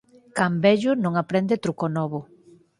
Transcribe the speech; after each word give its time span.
Can 0.37 0.53
vello 0.63 0.91
non 1.03 1.13
aprende 1.23 1.61
truco 1.63 1.85
novo. 1.97 2.19